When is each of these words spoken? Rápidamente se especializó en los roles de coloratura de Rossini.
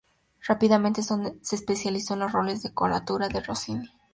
Rápidamente 0.47 1.03
se 1.03 1.55
especializó 1.55 2.15
en 2.15 2.21
los 2.21 2.31
roles 2.31 2.63
de 2.63 2.73
coloratura 2.73 3.29
de 3.29 3.39
Rossini. 3.39 3.87